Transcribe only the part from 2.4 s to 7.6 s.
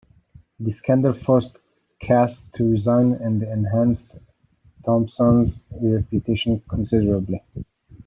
to resign and enhanced Thompson's reputation considerably.